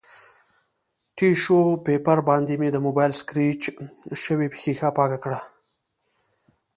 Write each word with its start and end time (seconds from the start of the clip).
ټیشو 1.15 1.61
پیپر 1.85 2.17
باندې 2.29 2.53
مې 2.61 2.69
د 2.73 2.77
مبایل 2.85 3.13
سکریچ 3.21 3.63
شوې 4.23 4.47
ښیښه 4.59 4.89
پاکه 4.97 5.17
کړه 5.23 5.39